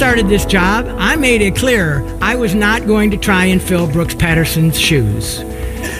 [0.00, 3.86] started this job, I made it clear I was not going to try and fill
[3.86, 5.40] Brooks Patterson's shoes.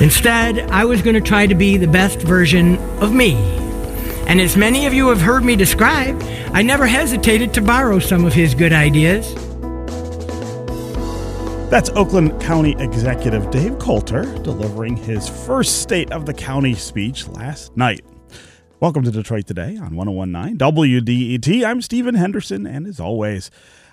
[0.00, 3.34] Instead, I was going to try to be the best version of me.
[4.26, 6.18] And as many of you have heard me describe,
[6.54, 9.34] I never hesitated to borrow some of his good ideas.
[11.70, 17.76] That's Oakland County Executive Dave Coulter delivering his first State of the County speech last
[17.76, 18.02] night.
[18.80, 21.66] Welcome to Detroit Today on 1019 WDET.
[21.66, 23.50] I'm Stephen Henderson, and as always,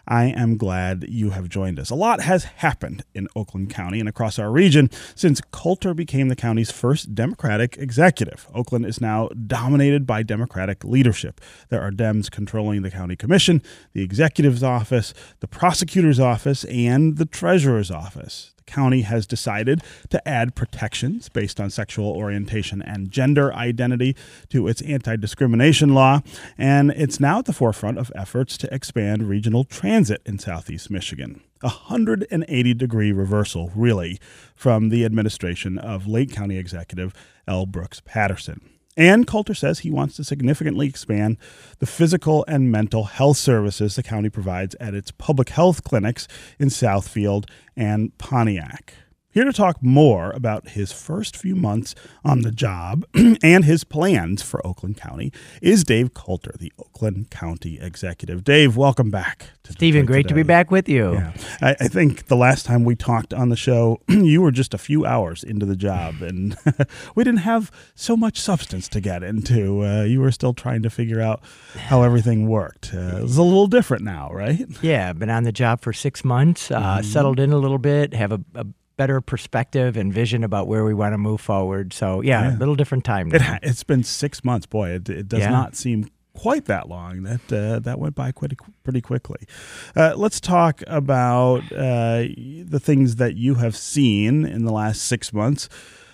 [0.07, 1.89] I am glad you have joined us.
[1.89, 6.35] A lot has happened in Oakland County and across our region since Coulter became the
[6.35, 8.47] county's first Democratic executive.
[8.53, 11.41] Oakland is now dominated by Democratic leadership.
[11.69, 17.25] There are Dems controlling the county commission, the executive's office, the prosecutor's office, and the
[17.25, 24.15] treasurer's office county has decided to add protections based on sexual orientation and gender identity
[24.49, 26.21] to its anti discrimination law,
[26.57, 31.41] and it's now at the forefront of efforts to expand regional transit in southeast Michigan.
[31.63, 34.19] A 180 degree reversal, really,
[34.55, 37.13] from the administration of Lake County Executive
[37.47, 37.65] L.
[37.65, 38.76] Brooks Patterson.
[38.97, 41.37] And Coulter says he wants to significantly expand
[41.77, 46.69] the physical and mental health services the county provides at its public health clinics in
[46.69, 48.95] Southfield and Pontiac.
[49.37, 51.93] Here to talk more about his first few months
[52.25, 53.05] on the job
[53.43, 58.43] and his plans for Oakland County is Dave Coulter, the Oakland County Executive.
[58.43, 59.51] Dave, welcome back.
[59.65, 60.29] To Stephen, Detroit great today.
[60.29, 61.13] to be back with you.
[61.13, 61.33] Yeah.
[61.61, 64.77] I, I, think the last time we talked on the show, you were just a
[64.79, 66.57] few hours into the job, and
[67.15, 69.85] we didn't have so much substance to get into.
[69.85, 71.43] Uh, you were still trying to figure out
[71.75, 72.91] how everything worked.
[72.91, 74.65] Uh, it's a little different now, right?
[74.81, 77.03] Yeah, been on the job for six months, uh, mm-hmm.
[77.03, 78.65] settled in a little bit, have a, a
[78.97, 81.93] better perspective and vision about where we want to move forward.
[81.93, 82.55] So yeah, yeah.
[82.55, 83.29] a little different time.
[83.29, 83.57] Now.
[83.61, 84.89] It, has been six months, boy.
[84.89, 85.49] It, it does yeah.
[85.49, 87.23] not seem quite that long.
[87.23, 88.53] That uh, that went by quite
[88.83, 89.47] pretty quickly.
[89.95, 92.25] Uh, let's talk about uh,
[92.65, 95.69] the things that you have seen in the last six months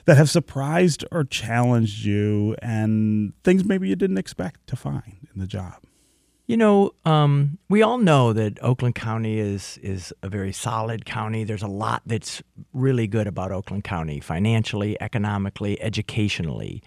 [0.05, 5.39] that have surprised or challenged you, and things maybe you didn't expect to find in
[5.39, 5.75] the job.
[6.45, 11.45] You know, um, we all know that Oakland County is is a very solid county.
[11.45, 12.43] There's a lot that's
[12.73, 16.83] really good about Oakland County, financially, economically, educationally.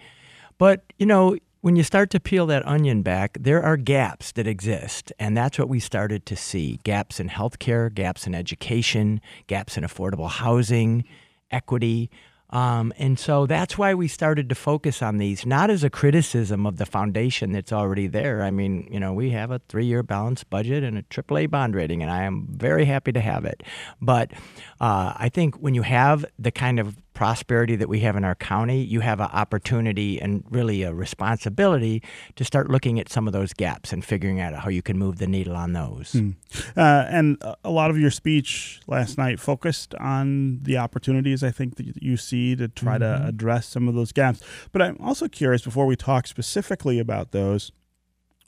[0.59, 4.45] But you know, when you start to peel that onion back, there are gaps that
[4.45, 9.75] exist, and that's what we started to see: gaps in healthcare, gaps in education, gaps
[9.75, 11.03] in affordable housing,
[11.49, 12.11] equity.
[12.49, 16.65] Um, and so that's why we started to focus on these, not as a criticism
[16.65, 18.41] of the foundation that's already there.
[18.41, 21.75] I mean, you know, we have a three year balanced budget and a AAA bond
[21.75, 23.63] rating, and I am very happy to have it.
[24.01, 24.31] But
[24.79, 28.35] uh, I think when you have the kind of prosperity that we have in our
[28.35, 32.03] county, you have an opportunity and really a responsibility
[32.35, 35.17] to start looking at some of those gaps and figuring out how you can move
[35.17, 36.11] the needle on those.
[36.11, 36.29] Hmm.
[36.77, 41.77] Uh, and a lot of your speech last night focused on the opportunities I think
[41.77, 43.23] that you see to try mm-hmm.
[43.23, 44.43] to address some of those gaps.
[44.71, 47.71] But I'm also curious before we talk specifically about those,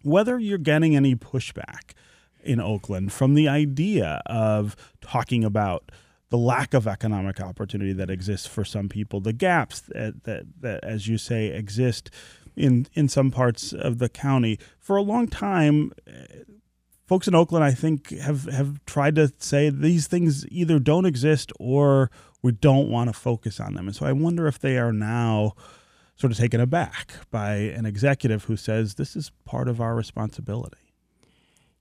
[0.04, 1.94] whether you're getting any pushback
[2.44, 5.92] in Oakland from the idea of talking about
[6.30, 10.84] the lack of economic opportunity that exists for some people, the gaps that, that, that,
[10.84, 12.12] as you say, exist
[12.56, 14.60] in in some parts of the county.
[14.80, 16.44] For a long time, eh,
[17.08, 21.52] folks in Oakland, I think, have have tried to say these things either don't exist
[21.60, 23.88] or we don't want to focus on them.
[23.88, 25.54] And so I wonder if they are now
[26.16, 30.89] sort of taken aback by an executive who says this is part of our responsibility.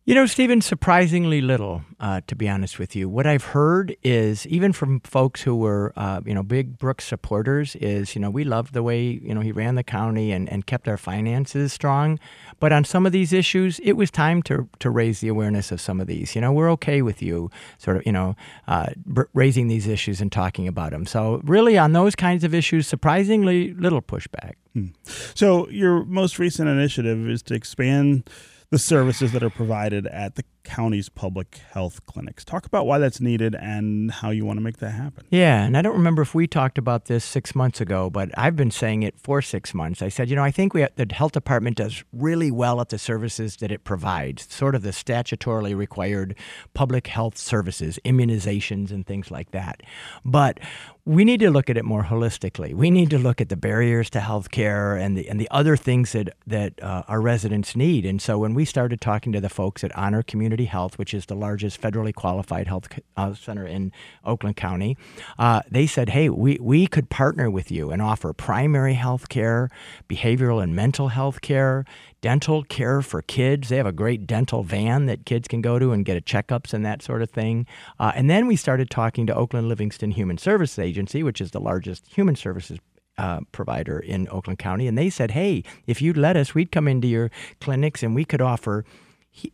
[0.09, 3.11] You know, Stephen, surprisingly little, uh, to be honest with you.
[3.11, 7.77] What I've heard is, even from folks who were, uh, you know, big Brooks supporters,
[7.77, 10.65] is, you know, we loved the way, you know, he ran the county and, and
[10.65, 12.19] kept our finances strong.
[12.59, 15.79] But on some of these issues, it was time to, to raise the awareness of
[15.79, 16.35] some of these.
[16.35, 18.35] You know, we're okay with you sort of, you know,
[18.67, 18.87] uh,
[19.35, 21.05] raising these issues and talking about them.
[21.05, 24.55] So, really, on those kinds of issues, surprisingly little pushback.
[24.73, 24.87] Hmm.
[25.35, 28.31] So, your most recent initiative is to expand
[28.70, 32.44] the services that are provided at the county's public health clinics.
[32.44, 35.25] Talk about why that's needed and how you want to make that happen.
[35.31, 38.56] Yeah, and I don't remember if we talked about this six months ago, but I've
[38.56, 40.03] been saying it for six months.
[40.03, 42.99] I said, you know, I think we the health department does really well at the
[42.99, 46.37] services that it provides, sort of the statutorily required
[46.75, 49.82] public health services, immunizations, and things like that.
[50.26, 50.61] But
[51.08, 52.75] we need to look at it more holistically.
[52.75, 55.75] We need to look at the barriers to health care and the, and the other
[55.75, 58.05] things that, that uh, our residents need.
[58.05, 61.25] And so when we started talking to the folks at Honor Community Health, which is
[61.25, 63.90] the largest federally qualified health uh, center in
[64.22, 64.99] Oakland County,
[65.38, 69.70] uh, they said, hey, we, we could partner with you and offer primary health care,
[70.10, 71.87] behavioral and mental health care,
[72.20, 73.69] dental care for kids.
[73.69, 76.73] They have a great dental van that kids can go to and get a checkups
[76.73, 77.67] and that sort of thing.
[77.99, 81.61] Uh, and then we started talking to Oakland Livingston Human Services Agency, which is the
[81.61, 82.79] largest human services
[83.19, 86.87] uh, provider in Oakland County, and they said, "Hey, if you'd let us, we'd come
[86.87, 87.31] into your
[87.61, 88.85] clinics and we could offer."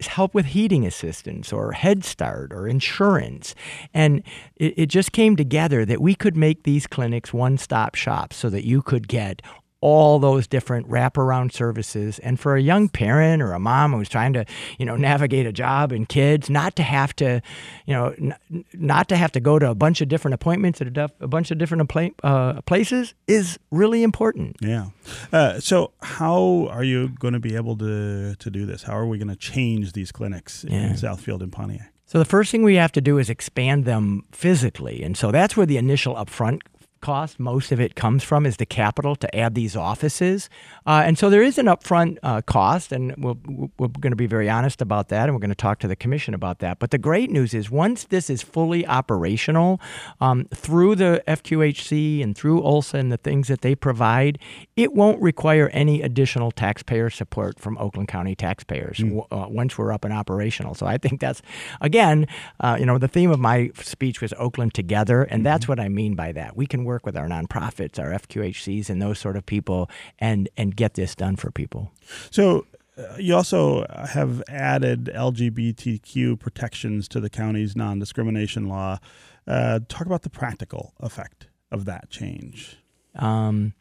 [0.00, 3.54] help with heating assistance or Head Start or insurance.
[3.92, 4.22] And
[4.56, 8.48] it, it, just came together that we could make these clinics one stop shops so
[8.48, 9.42] that you could get
[9.84, 12.18] all those different wraparound services.
[12.20, 14.46] And for a young parent or a mom who's trying to,
[14.78, 17.42] you know, navigate a job and kids, not to have to,
[17.84, 20.86] you know, n- not to have to go to a bunch of different appointments at
[20.86, 21.92] a, def- a bunch of different
[22.22, 24.56] uh, places is really important.
[24.62, 24.86] Yeah.
[25.30, 28.84] Uh, so, how are you going to be able to to do this?
[28.84, 30.86] How are we going to change these clinics yeah.
[30.86, 31.92] in Southfield and Pontiac?
[32.06, 35.56] So the first thing we have to do is expand them physically, and so that's
[35.56, 36.60] where the initial upfront
[37.04, 40.48] cost most of it comes from is the capital to add these offices.
[40.86, 43.38] Uh, and so there is an upfront uh, cost, and we'll,
[43.78, 45.96] we're going to be very honest about that, and we're going to talk to the
[45.96, 46.78] commission about that.
[46.78, 49.82] But the great news is once this is fully operational
[50.20, 54.38] um, through the FQHC and through OLSA and the things that they provide,
[54.74, 59.26] it won't require any additional taxpayer support from Oakland County taxpayers mm.
[59.30, 60.74] uh, once we're up and operational.
[60.74, 61.42] So I think that's,
[61.82, 62.26] again,
[62.60, 65.44] uh, you know, the theme of my speech was Oakland together, and mm-hmm.
[65.44, 66.56] that's what I mean by that.
[66.56, 70.48] We can work work with our nonprofits, our FQHCs, and those sort of people, and
[70.56, 71.92] and get this done for people.
[72.30, 72.66] So.
[72.96, 79.00] Uh, you also have added LGBTQ protections to the county's non discrimination law.
[79.48, 82.78] Uh, talk about the practical effect of that change.
[83.16, 83.74] Um,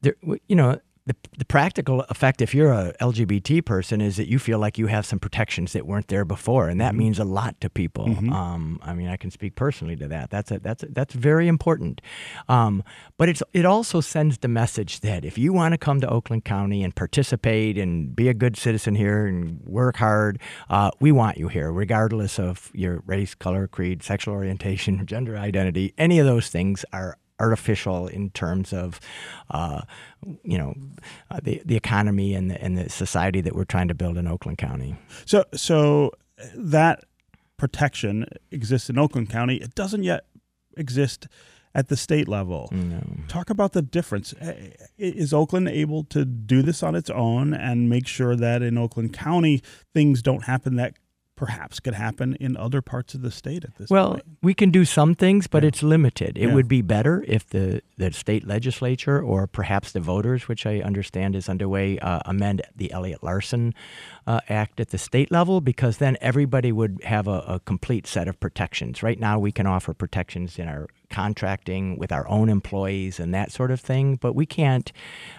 [0.00, 0.16] there,
[0.48, 4.58] you know, the, the practical effect if you're a lgbt person is that you feel
[4.58, 6.98] like you have some protections that weren't there before and that mm-hmm.
[6.98, 8.32] means a lot to people mm-hmm.
[8.32, 11.48] um, i mean i can speak personally to that that's a, that's a, that's very
[11.48, 12.00] important
[12.48, 12.84] um,
[13.18, 16.44] but it's it also sends the message that if you want to come to oakland
[16.44, 20.38] county and participate and be a good citizen here and work hard
[20.70, 25.92] uh, we want you here regardless of your race color creed sexual orientation gender identity
[25.98, 29.00] any of those things are artificial in terms of,
[29.50, 29.82] uh,
[30.44, 30.74] you know,
[31.30, 34.26] uh, the the economy and the and the society that we're trying to build in
[34.26, 34.96] Oakland County.
[35.26, 36.12] So so
[36.54, 37.04] that
[37.58, 39.56] protection exists in Oakland County.
[39.56, 40.24] It doesn't yet
[40.76, 41.28] exist
[41.74, 42.68] at the state level.
[42.70, 43.00] No.
[43.28, 44.34] Talk about the difference.
[44.98, 49.12] Is Oakland able to do this on its own and make sure that in Oakland
[49.12, 49.62] County
[49.94, 50.94] things don't happen that
[51.42, 53.90] perhaps could happen in other parts of the state at this point.
[53.90, 54.24] well, point.
[54.42, 55.68] we can do some things, but yeah.
[55.70, 56.38] it's limited.
[56.38, 56.54] It yeah.
[56.54, 61.34] would be better if the, the state legislature or perhaps the voters, which I understand
[61.34, 63.74] is underway, uh, amend the Elliott Larson
[64.24, 68.28] uh, Act at the state level because then everybody would have a, a complete set
[68.28, 69.02] of protections.
[69.02, 73.52] Right now, we can offer protections in our contracting with our own employees and that
[73.52, 74.16] sort of thing.
[74.16, 74.90] But we can't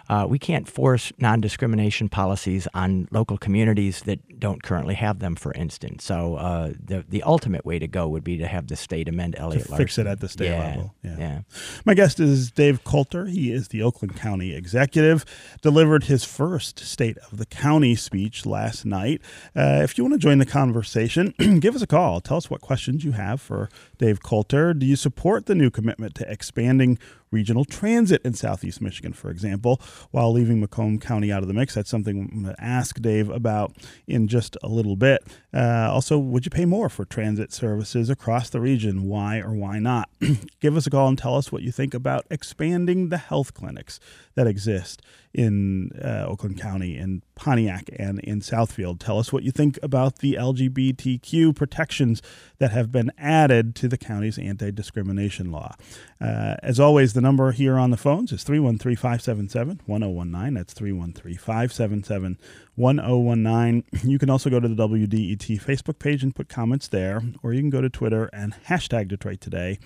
[0.09, 5.35] uh, we can't force non discrimination policies on local communities that don't currently have them.
[5.35, 8.75] For instance, so uh, the the ultimate way to go would be to have the
[8.75, 10.95] state amend Elliott to fix it at the state yeah, level.
[11.03, 11.15] Yeah.
[11.17, 11.41] yeah.
[11.85, 13.25] My guest is Dave Coulter.
[13.25, 15.25] He is the Oakland County executive.
[15.61, 19.21] Delivered his first State of the County speech last night.
[19.55, 22.21] Uh, if you want to join the conversation, give us a call.
[22.21, 23.69] Tell us what questions you have for
[24.03, 24.73] Dave Coulter.
[24.73, 27.00] Do you support the new commitment to expanding
[27.33, 31.73] regional transit in Southeast Michigan, for example, while leaving Macomb County out of the mix.
[31.73, 33.75] That's something I'm going to ask Dave about
[34.07, 35.23] in just a little bit.
[35.54, 39.04] Uh, also, would you pay more for transit services across the region?
[39.04, 40.09] Why or why not?
[40.61, 43.99] Give us a call and tell us what you think about expanding the health clinics
[44.35, 45.02] that exist
[45.33, 48.99] in uh, Oakland County, in Pontiac, and in Southfield.
[48.99, 52.21] Tell us what you think about the LGBTQ protections
[52.59, 55.75] that have been added to the county's anti discrimination law.
[56.21, 60.53] Uh, as always, the number here on the phones is 313 577 1019.
[60.53, 62.37] That's 313 577
[62.75, 63.83] 1019.
[64.09, 67.61] You can also go to the WDET Facebook page and put comments there, or you
[67.61, 69.80] can go to Twitter and hashtag Detroit Today,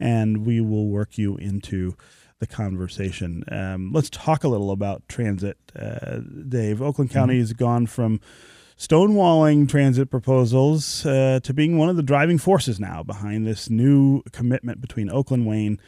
[0.00, 1.94] and we will work you into
[2.40, 3.44] the conversation.
[3.50, 6.80] Um, let's talk a little about transit, uh, Dave.
[6.80, 7.40] Oakland County mm-hmm.
[7.40, 8.20] has gone from
[8.78, 14.22] stonewalling transit proposals uh, to being one of the driving forces now behind this new
[14.32, 15.80] commitment between Oakland, Wayne,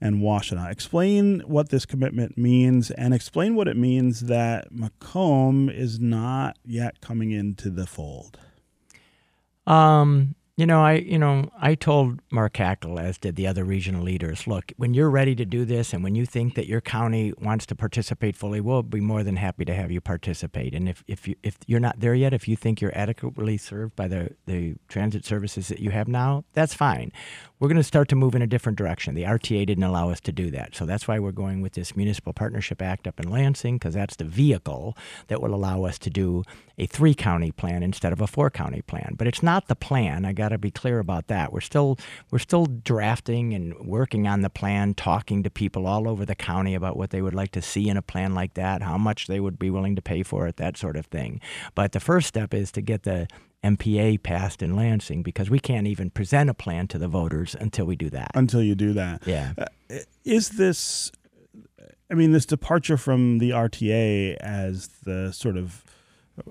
[0.00, 0.70] and Washtenaw.
[0.70, 7.00] Explain what this commitment means and explain what it means that Macomb is not yet
[7.00, 8.38] coming into the fold.
[9.66, 14.02] Um, You know, I you know I told Mark Hackel, as did the other regional
[14.02, 17.32] leaders, look, when you're ready to do this, and when you think that your county
[17.38, 20.74] wants to participate fully, we'll be more than happy to have you participate.
[20.74, 23.94] And if if you if you're not there yet, if you think you're adequately served
[23.94, 27.12] by the the transit services that you have now, that's fine.
[27.60, 29.14] We're going to start to move in a different direction.
[29.14, 31.96] The RTA didn't allow us to do that, so that's why we're going with this
[31.96, 34.96] Municipal Partnership Act up in Lansing, because that's the vehicle
[35.28, 36.42] that will allow us to do
[36.78, 39.14] a three county plan instead of a four county plan.
[39.18, 40.24] But it's not the plan.
[40.24, 41.52] I got got to be clear about that.
[41.52, 41.98] We're still
[42.30, 46.74] we're still drafting and working on the plan, talking to people all over the county
[46.74, 49.40] about what they would like to see in a plan like that, how much they
[49.40, 51.40] would be willing to pay for it, that sort of thing.
[51.74, 53.28] But the first step is to get the
[53.62, 57.84] MPA passed in Lansing because we can't even present a plan to the voters until
[57.84, 58.30] we do that.
[58.34, 59.26] Until you do that.
[59.26, 59.52] Yeah.
[59.58, 59.66] Uh,
[60.24, 61.12] is this
[62.10, 65.84] I mean this departure from the RTA as the sort of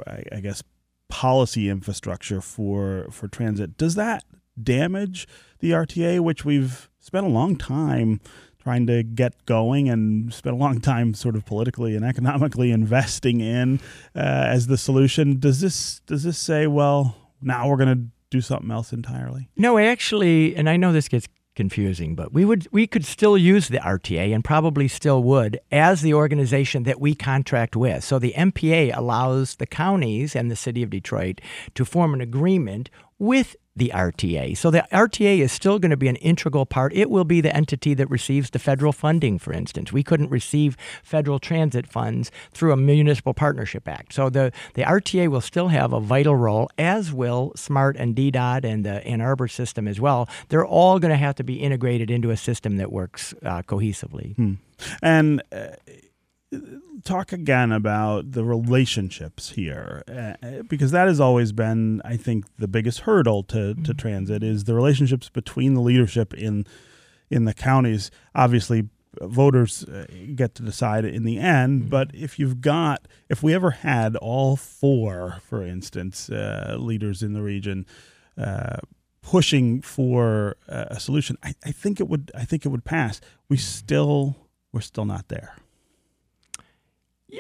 [0.06, 0.62] I guess
[1.10, 3.78] policy infrastructure for for transit.
[3.78, 4.24] Does that
[4.62, 5.28] damage
[5.60, 8.20] the RTA, which we've spent a long time
[8.60, 13.40] trying to get going and spent a long time sort of politically and economically investing
[13.40, 13.80] in
[14.16, 15.40] uh, as the solution?
[15.40, 19.50] Does this does this say, well, now we're going to do something else entirely?
[19.56, 23.68] No, actually, and I know this gets confusing, but we would we could still use
[23.68, 28.04] the RTA and probably still would as the organization that we contract with.
[28.04, 31.42] So the MPA allows the counties and the city of Detroit
[31.74, 34.58] to form an agreement with the RTA.
[34.58, 36.94] So the RTA is still going to be an integral part.
[36.94, 39.94] It will be the entity that receives the federal funding, for instance.
[39.94, 44.14] We couldn't receive federal transit funds through a municipal partnership act.
[44.14, 48.64] So the, the RTA will still have a vital role, as will SMART and DDOT
[48.64, 50.28] and the Ann Arbor system as well.
[50.50, 54.36] They're all going to have to be integrated into a system that works uh, cohesively.
[54.36, 54.54] Hmm.
[55.02, 55.68] And uh,
[57.04, 62.68] talk again about the relationships here uh, because that has always been i think the
[62.68, 63.92] biggest hurdle to, to mm-hmm.
[63.94, 66.66] transit is the relationships between the leadership in
[67.30, 68.88] in the counties obviously
[69.22, 71.90] voters uh, get to decide in the end mm-hmm.
[71.90, 77.34] but if you've got if we ever had all four for instance uh, leaders in
[77.34, 77.86] the region
[78.38, 78.78] uh,
[79.22, 83.58] pushing for a solution I, I think it would i think it would pass we
[83.58, 84.38] still
[84.72, 85.58] we're still not there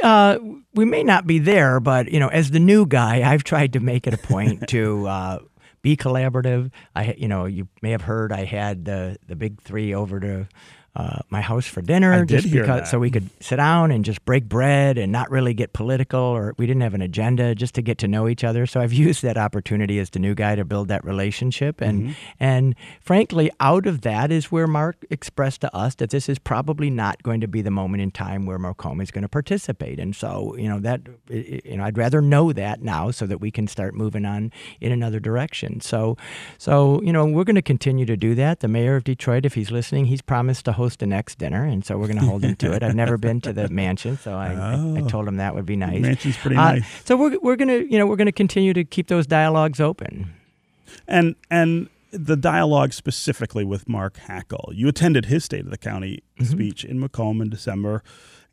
[0.03, 0.39] uh,
[0.73, 3.79] we may not be there, but you know, as the new guy, I've tried to
[3.79, 5.39] make it a point to uh,
[5.81, 6.71] be collaborative.
[6.95, 10.47] I, you know, you may have heard I had the the big three over to
[10.97, 14.25] uh, my house for dinner I just because so we could sit down and just
[14.25, 17.83] break bread and not really get political or we didn't have an agenda just to
[17.83, 18.65] get to know each other.
[18.65, 21.81] So I've used that opportunity as the new guy to build that relationship.
[21.81, 22.11] And mm-hmm.
[22.39, 26.89] and frankly out of that is where Mark expressed to us that this is probably
[26.89, 29.99] not going to be the moment in time where Macomb is going to participate.
[29.99, 33.51] And so you know that you know I'd rather know that now so that we
[33.51, 34.51] can start moving on
[34.81, 35.79] in another direction.
[35.79, 36.17] So
[36.57, 38.61] so you know we're going to continue to do that.
[38.61, 41.85] The mayor of Detroit if he's listening he's promised to host host next dinner, and
[41.85, 42.81] so we're going to hold him to it.
[42.81, 45.65] I've never been to the mansion, so I, oh, I, I, told him that would
[45.65, 46.01] be nice.
[46.01, 46.85] mansion's pretty uh, nice.
[47.05, 49.79] So we're we're going to you know we're going to continue to keep those dialogues
[49.79, 50.33] open.
[51.07, 54.71] And and the dialogue specifically with Mark Hackel.
[54.73, 56.45] You attended his State of the County mm-hmm.
[56.45, 58.01] speech in Macomb in December.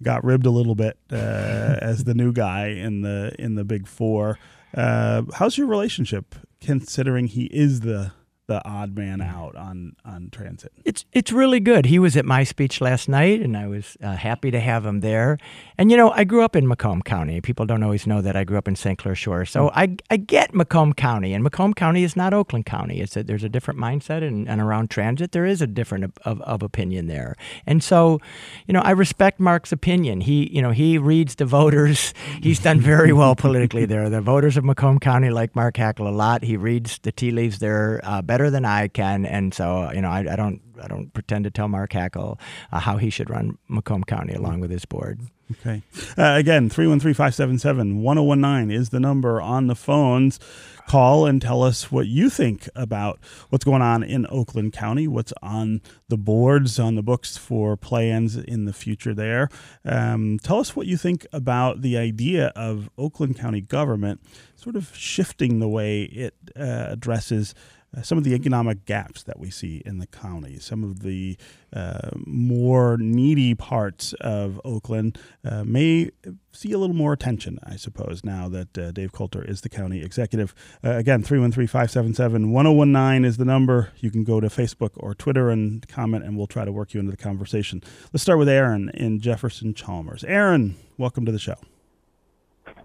[0.02, 1.14] Got ribbed a little bit uh,
[1.80, 4.38] as the new guy in the in the Big Four.
[4.74, 8.10] Uh, how's your relationship, considering he is the
[8.46, 10.72] the odd man out on on transit.
[10.84, 11.86] It's it's really good.
[11.86, 15.00] He was at my speech last night, and I was uh, happy to have him
[15.00, 15.38] there.
[15.78, 17.40] And you know, I grew up in Macomb County.
[17.40, 18.98] People don't always know that I grew up in St.
[18.98, 19.72] Clair Shore, so mm.
[19.74, 23.00] I I get Macomb County, and Macomb County is not Oakland County.
[23.00, 26.12] It's a, there's a different mindset, and, and around transit there is a different of,
[26.24, 27.36] of, of opinion there.
[27.66, 28.20] And so,
[28.66, 30.20] you know, I respect Mark's opinion.
[30.20, 32.12] He you know he reads the voters.
[32.42, 34.10] He's done very well politically there.
[34.10, 36.44] The voters of Macomb County like Mark Hackel a lot.
[36.44, 38.00] He reads the tea leaves there.
[38.02, 41.44] Uh, better than I can, and so you know I, I don't I don't pretend
[41.44, 42.36] to tell Mark Hackel
[42.72, 45.20] uh, how he should run Macomb County along with his board.
[45.52, 45.82] Okay.
[46.18, 50.40] Uh, again, 313 577 1019 is the number on the phones.
[50.88, 55.32] Call and tell us what you think about what's going on in Oakland County, what's
[55.40, 59.48] on the boards, on the books for plans in the future there.
[59.84, 64.20] Um, tell us what you think about the idea of Oakland County government
[64.56, 67.54] sort of shifting the way it uh, addresses
[68.02, 71.36] some of the economic gaps that we see in the county, some of the
[71.72, 76.10] uh, more needy parts of Oakland uh, may
[76.52, 80.02] see a little more attention, I suppose, now that uh, Dave Coulter is the county
[80.02, 80.54] executive.
[80.84, 83.90] Uh, again, 313 577 1019 is the number.
[83.98, 87.00] You can go to Facebook or Twitter and comment, and we'll try to work you
[87.00, 87.82] into the conversation.
[88.12, 90.24] Let's start with Aaron in Jefferson Chalmers.
[90.24, 91.56] Aaron, welcome to the show.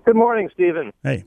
[0.05, 0.91] Good morning, Stephen.
[1.03, 1.25] Hey.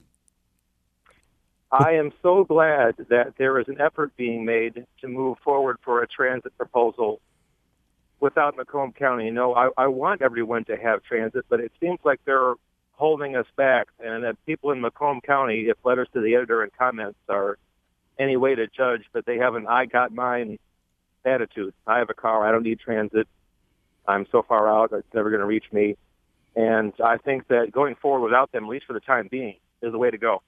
[1.73, 6.02] I am so glad that there is an effort being made to move forward for
[6.02, 7.23] a transit proposal
[8.21, 9.25] without Macomb County.
[9.25, 12.55] You know, I, I want everyone to have transit, but it seems like they're
[12.93, 16.71] holding us back, and that people in Macomb County, if letters to the editor and
[16.76, 17.57] comments are
[18.19, 20.59] any way to judge, but they have an "I got mine"
[21.25, 21.73] attitude.
[21.87, 22.47] I have a car.
[22.47, 23.26] I don't need transit.
[24.07, 25.97] I'm so far out; it's never going to reach me.
[26.55, 29.91] And I think that going forward without them, at least for the time being, is
[29.91, 30.43] the way to go.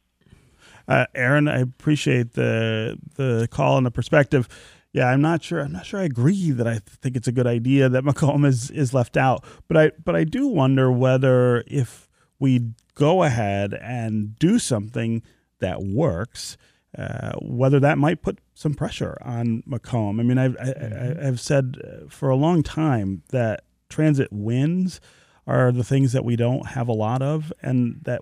[0.87, 4.49] Uh, Aaron, I appreciate the the call and the perspective.
[4.93, 5.61] Yeah, I'm not sure.
[5.61, 6.01] I'm not sure.
[6.01, 9.45] I agree that I think it's a good idea that Macomb is is left out,
[9.69, 15.23] but I but I do wonder whether if we go ahead and do something
[15.59, 16.57] that works,
[16.97, 20.21] uh, whether that might put some pressure on Macomb.
[20.21, 21.27] I mean, I've I, mm-hmm.
[21.27, 25.01] I've said uh, for a long time that transit wins
[25.47, 28.21] are the things that we don't have a lot of, and that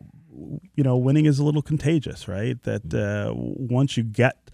[0.74, 2.62] you know winning is a little contagious, right?
[2.62, 3.30] That mm-hmm.
[3.30, 4.50] uh, once you get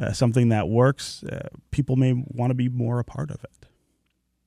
[0.00, 3.62] uh, something that works, uh, people may want to be more a part of it.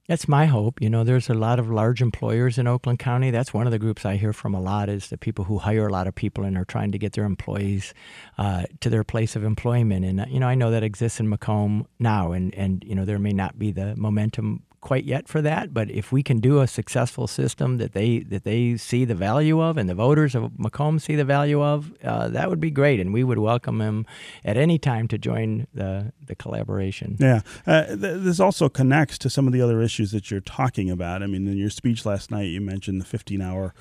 [0.07, 0.81] That's my hope.
[0.81, 3.31] You know, there's a lot of large employers in Oakland County.
[3.31, 5.87] That's one of the groups I hear from a lot is the people who hire
[5.87, 7.91] a lot of people and are trying to get their employees
[8.37, 10.05] uh, to their place of employment.
[10.05, 13.17] And, you know, I know that exists in Macomb now, and, and, you know, there
[13.17, 16.67] may not be the momentum quite yet for that, but if we can do a
[16.67, 20.99] successful system that they that they see the value of, and the voters of Macomb
[20.99, 24.05] see the value of, uh, that would be great, and we would welcome them
[24.43, 27.17] at any time to join the the collaboration.
[27.19, 30.91] Yeah, uh, th- this also connects to some of the other issues that you're talking
[30.91, 31.23] about.
[31.23, 33.73] I mean, in your speech last night, you mentioned the 15 hour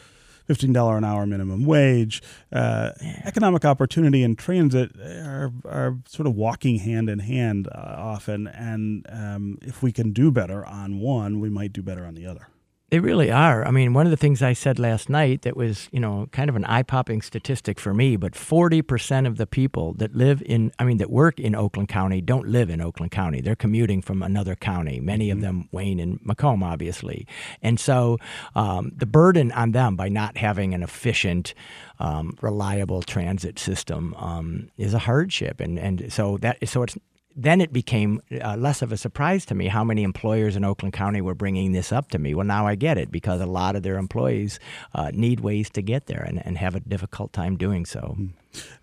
[0.49, 2.23] $15 an hour minimum wage,
[2.53, 2.91] uh,
[3.25, 8.47] economic opportunity and transit are, are sort of walking hand in hand uh, often.
[8.47, 12.27] And um, if we can do better on one, we might do better on the
[12.27, 12.49] other.
[12.95, 13.67] They really are.
[13.67, 16.49] I mean, one of the things I said last night that was, you know, kind
[16.49, 20.85] of an eye-popping statistic for me, but 40% of the people that live in, I
[20.85, 23.41] mean, that work in Oakland County don't live in Oakland County.
[23.41, 25.01] They're commuting from another county.
[25.01, 25.39] Many mm-hmm.
[25.39, 27.27] of them, Wayne and Macomb, obviously.
[27.63, 28.19] And so
[28.55, 31.53] um, the burden on them by not having an efficient,
[31.99, 35.59] um, reliable transit system um, is a hardship.
[35.59, 36.97] And and so that so it's
[37.37, 40.93] then it became uh, less of a surprise to me how many employers in Oakland
[40.93, 42.35] County were bringing this up to me.
[42.35, 44.61] Well, now I get it because a lot of their employees
[44.95, 48.01] uh, need ways to get there and, and have a difficult time doing so.
[48.17, 48.27] Hmm.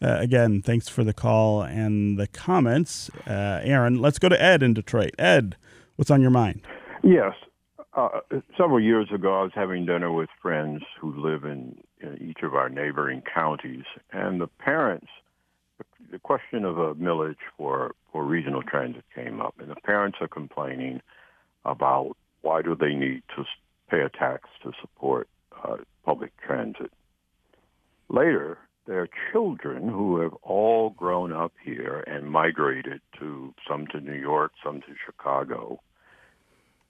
[0.02, 3.10] Uh, again, thanks for the call and the comments.
[3.26, 5.12] Uh, Aaron, let's go to Ed in Detroit.
[5.18, 5.56] Ed,
[5.96, 6.62] what's on your mind?
[7.04, 7.34] Yes.
[7.94, 8.20] Uh,
[8.58, 12.54] several years ago, I was having dinner with friends who live in, in each of
[12.54, 15.08] our neighboring counties, and the parents
[16.12, 20.28] the question of a millage for, for regional transit came up, and the parents are
[20.28, 21.02] complaining
[21.66, 23.46] about why do they need to
[23.90, 25.28] pay a tax to support
[25.64, 26.92] uh, public transit.
[28.10, 34.20] Later, their children, who have all grown up here and migrated to some to New
[34.20, 35.80] York, some to Chicago,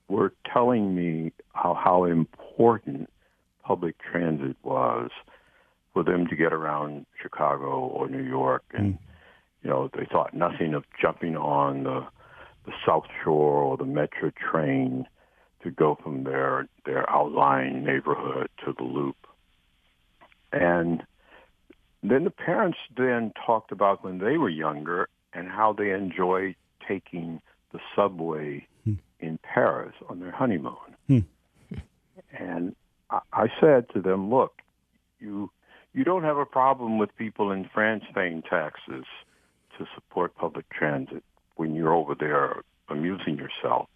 [0.08, 3.08] were telling me how, how important
[3.62, 5.10] public transit was
[5.92, 8.98] for them to get around Chicago or New York and mm
[9.62, 12.06] you know, they thought nothing of jumping on the
[12.64, 15.04] the South Shore or the Metra train
[15.62, 19.16] to go from their their outlying neighborhood to the Loop.
[20.52, 21.02] And
[22.02, 27.40] then the parents then talked about when they were younger and how they enjoyed taking
[27.72, 28.94] the subway hmm.
[29.20, 30.74] in Paris on their honeymoon.
[31.06, 31.18] Hmm.
[32.32, 32.76] And
[33.10, 34.60] I, I said to them, look,
[35.20, 35.50] you
[35.94, 39.04] you don't have a problem with people in France paying taxes
[39.84, 41.22] to support public transit
[41.56, 43.88] when you're over there amusing yourself.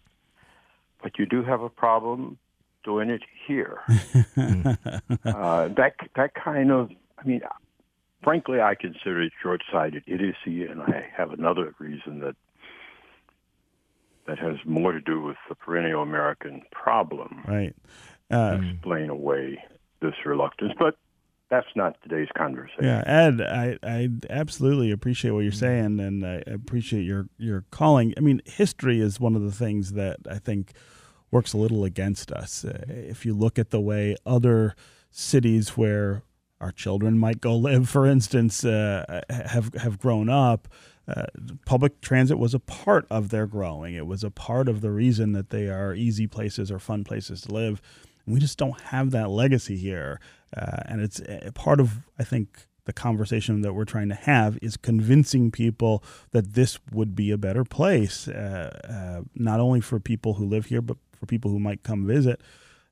[1.01, 2.37] But you do have a problem
[2.83, 3.79] doing it here.
[3.87, 7.41] uh, that that kind of, I mean,
[8.23, 12.35] frankly, I consider it short-sighted idiocy, and I have another reason that
[14.25, 17.43] that has more to do with the perennial American problem.
[17.47, 17.75] Right.
[18.29, 19.63] Uh, explain away
[20.01, 20.97] this reluctance, but
[21.49, 22.83] that's not today's conversation.
[22.83, 25.59] Yeah, Ed, I, I absolutely appreciate what you're mm-hmm.
[25.59, 28.13] saying, and I appreciate your your calling.
[28.17, 30.73] I mean, history is one of the things that I think
[31.31, 32.65] works a little against us.
[32.65, 34.75] Uh, if you look at the way other
[35.09, 36.23] cities where
[36.59, 40.67] our children might go live, for instance, uh, have have grown up.
[41.07, 41.23] Uh,
[41.65, 43.93] public transit was a part of their growing.
[43.93, 47.43] It was a part of the reason that they are easy places or fun places
[47.43, 47.81] to live.
[48.27, 50.19] We just don't have that legacy here.
[50.55, 54.57] Uh, and it's a part of, I think, the conversation that we're trying to have
[54.61, 59.99] is convincing people that this would be a better place, uh, uh, not only for
[59.99, 62.41] people who live here, but for people who might come visit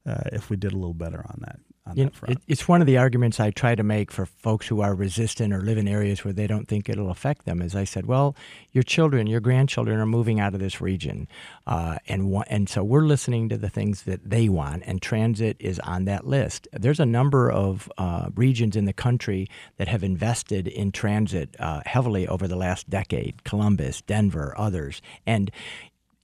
[0.05, 1.59] uh, if we did a little better on that.
[1.93, 2.31] You that know, front.
[2.33, 5.53] it, it's one of the arguments I try to make for folks who are resistant
[5.53, 7.61] or live in areas where they don't think it'll affect them.
[7.61, 8.35] As I said, well,
[8.71, 11.27] your children, your grandchildren are moving out of this region,
[11.67, 15.57] uh, and wa- and so we're listening to the things that they want, and transit
[15.59, 16.67] is on that list.
[16.73, 21.81] There's a number of uh, regions in the country that have invested in transit uh,
[21.85, 25.51] heavily over the last decade: Columbus, Denver, others, and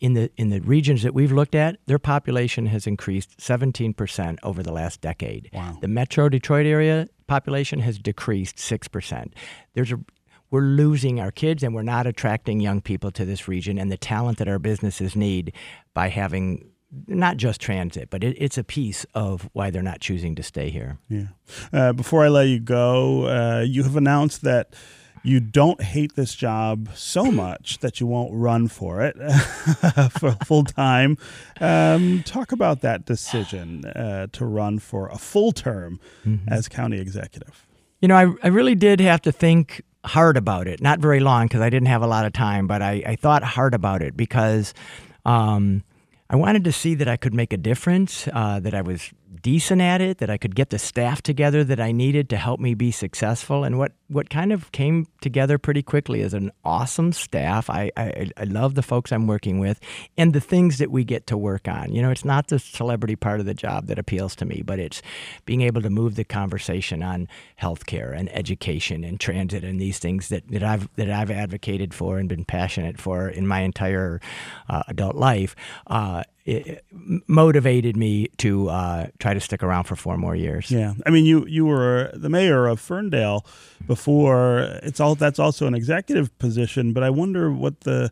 [0.02, 4.64] in the in the regions that we've looked at, their population has increased 17% over
[4.64, 5.50] the last decade.
[5.54, 5.78] Wow.
[5.80, 9.32] The Metro Detroit area population has decreased 6%.
[9.74, 10.00] There's a
[10.50, 13.96] we're losing our kids and we're not attracting young people to this region and the
[13.96, 15.54] talent that our businesses need
[15.94, 16.70] by having
[17.08, 20.70] not just transit, but it, it's a piece of why they're not choosing to stay
[20.70, 20.98] here.
[21.08, 21.28] Yeah.
[21.72, 24.74] Uh, before I let you go, uh, you have announced that
[25.24, 29.16] you don't hate this job so much that you won't run for it
[30.18, 31.18] for full time.
[31.60, 36.00] Um, talk about that decision uh, to run for a full term
[36.48, 37.68] as county executive.
[38.02, 40.82] You know, I, I really did have to think hard about it.
[40.82, 43.44] Not very long because I didn't have a lot of time, but I, I thought
[43.44, 44.74] hard about it because
[45.26, 45.84] um,
[46.30, 49.82] I wanted to see that I could make a difference, uh, that I was decent
[49.82, 52.74] at it, that I could get the staff together that I needed to help me
[52.74, 53.63] be successful.
[53.63, 57.70] And what, what kind of came together pretty quickly is an awesome staff.
[57.70, 59.80] I, I, I love the folks I'm working with
[60.17, 61.94] and the things that we get to work on.
[61.94, 64.80] You know, it's not the celebrity part of the job that appeals to me, but
[64.80, 65.02] it's
[65.46, 67.28] being able to move the conversation on
[67.62, 72.17] healthcare and education and transit and these things that, that I've that I've advocated for
[72.17, 74.20] and been passionate for in my entire
[74.67, 75.56] uh, adult life.
[75.88, 76.86] Uh, it
[77.28, 80.70] motivated me to uh, try to stick around for four more years.
[80.72, 83.46] Yeah, I mean, you you were the mayor of Ferndale
[83.88, 84.80] before.
[84.84, 88.12] It's all that's also an executive position, but I wonder what the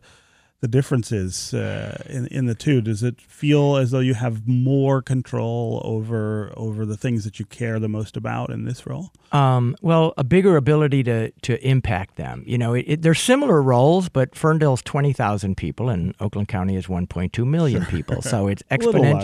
[0.60, 2.80] the difference is uh, in in the two.
[2.80, 7.46] Does it feel as though you have more control over over the things that you
[7.46, 9.10] care the most about in this role?
[9.32, 12.42] Um, well, a bigger ability to to impact them.
[12.46, 16.76] You know, it, it, they're similar roles, but Ferndale's twenty thousand people, and Oakland County
[16.76, 18.20] is one point two million people.
[18.22, 18.62] So it's.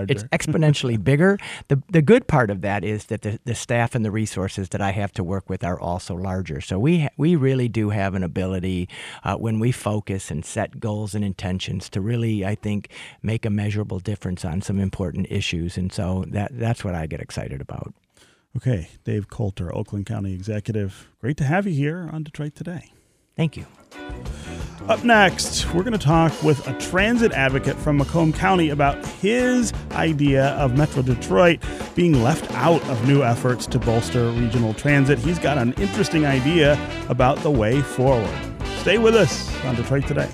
[0.09, 1.39] It's exponentially bigger.
[1.69, 4.81] The the good part of that is that the, the staff and the resources that
[4.81, 6.61] I have to work with are also larger.
[6.61, 8.89] So we ha- we really do have an ability
[9.25, 12.89] uh, when we focus and set goals and intentions to really, I think,
[13.23, 15.77] make a measurable difference on some important issues.
[15.77, 17.93] And so that that's what I get excited about.
[18.57, 21.11] Okay, Dave Coulter, Oakland County Executive.
[21.21, 22.91] Great to have you here on Detroit Today.
[23.37, 23.67] Thank you.
[24.89, 29.73] Up next, we're going to talk with a transit advocate from Macomb County about his
[29.93, 31.61] idea of Metro Detroit
[31.97, 35.19] being left out of new efforts to bolster regional transit.
[35.19, 38.31] He's got an interesting idea about the way forward.
[38.79, 40.31] Stay with us on Detroit Today.